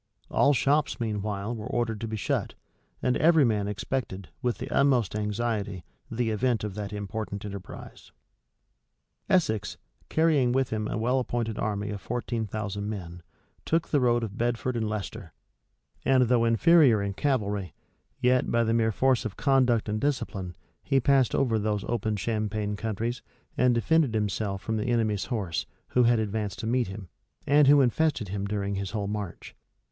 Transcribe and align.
All 0.31 0.51
shops, 0.51 0.99
meanwhile, 0.99 1.55
were 1.55 1.67
ordered 1.67 2.01
to 2.01 2.07
be 2.07 2.17
shut; 2.17 2.55
and 3.03 3.15
every 3.17 3.45
man 3.45 3.67
expected, 3.67 4.29
with 4.41 4.57
the 4.57 4.67
utmost 4.71 5.15
anxiety, 5.15 5.83
the 6.09 6.31
event 6.31 6.63
of 6.63 6.73
that 6.73 6.91
important 6.91 7.45
enterprise.[] 7.45 8.11
Essex, 9.29 9.77
carrying 10.09 10.53
with 10.53 10.71
him 10.71 10.87
a 10.87 10.97
well 10.97 11.19
appointed 11.19 11.59
army 11.59 11.91
of 11.91 12.01
fourteen 12.01 12.47
thousand 12.47 12.89
men, 12.89 13.21
took 13.63 13.89
the 13.89 13.99
road 13.99 14.23
of 14.23 14.39
Bedford 14.39 14.75
and 14.75 14.89
Leicester: 14.89 15.33
and 16.03 16.23
though 16.29 16.45
inferior 16.45 16.99
in 17.03 17.13
cavalry, 17.13 17.75
yet, 18.19 18.49
by 18.49 18.63
the 18.63 18.73
mere 18.73 18.91
force 18.91 19.23
of 19.23 19.37
conduct 19.37 19.87
and 19.87 20.01
discipline, 20.01 20.55
he 20.81 20.99
passed 20.99 21.35
over 21.35 21.59
those 21.59 21.83
open 21.87 22.15
champaign 22.15 22.75
country, 22.75 23.13
and 23.55 23.75
defended 23.75 24.15
himself 24.15 24.63
from 24.63 24.77
the 24.77 24.87
enemy's 24.87 25.25
horse, 25.25 25.67
who 25.89 26.01
had 26.05 26.17
advanced 26.17 26.57
to 26.57 26.65
meet 26.65 26.87
him, 26.87 27.07
and 27.45 27.67
who 27.67 27.81
infested 27.81 28.29
him 28.29 28.45
during 28.45 28.73
his 28.73 28.89
whole 28.89 29.05
march. 29.07 29.55